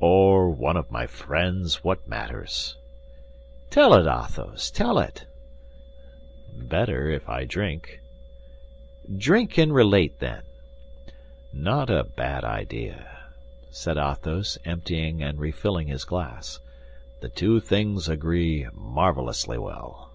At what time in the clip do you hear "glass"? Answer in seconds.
16.04-16.58